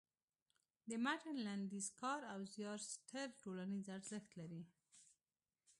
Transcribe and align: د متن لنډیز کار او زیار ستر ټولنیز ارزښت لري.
د 0.89 0.91
متن 1.05 1.35
لنډیز 1.47 1.87
کار 2.01 2.21
او 2.33 2.39
زیار 2.53 2.79
ستر 2.91 3.27
ټولنیز 3.41 3.85
ارزښت 3.97 4.29
لري. 4.39 4.63